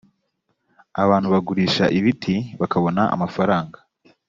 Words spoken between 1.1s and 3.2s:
bagurisha ibiti bakabona